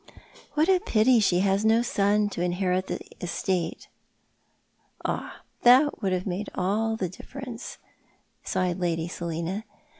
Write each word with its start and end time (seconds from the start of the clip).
"What 0.55 0.67
a 0.67 0.79
pity 0.79 1.19
she 1.19 1.41
has 1.41 1.63
no 1.63 1.83
son 1.83 2.27
to 2.29 2.41
inherit 2.41 2.87
the 2.87 3.01
estate!"" 3.23 3.87
Ah! 5.05 5.41
that 5.61 6.01
would 6.01 6.11
have 6.11 6.25
made 6.25 6.49
all 6.55 6.95
the 6.95 7.07
difference," 7.07 7.77
sighed 8.43 8.79
Lady 8.79 9.07
Selina. 9.07 9.63